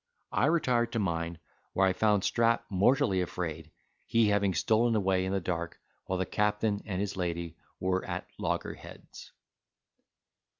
[0.31, 1.37] I retired to mine,
[1.73, 3.69] where I found Strap mortally afraid,
[4.07, 8.25] he having stolen away in the dark while the captain and his lady were at
[8.39, 9.31] loggerheads.